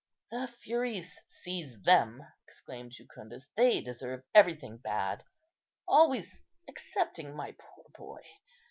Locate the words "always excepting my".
5.87-7.51